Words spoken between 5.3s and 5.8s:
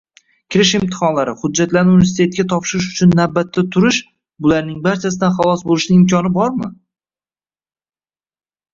xalos